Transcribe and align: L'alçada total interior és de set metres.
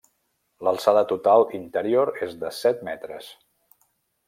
L'alçada 0.67 1.03
total 1.11 1.45
interior 1.59 2.11
és 2.29 2.33
de 2.45 2.51
set 2.61 2.83
metres. 2.91 3.31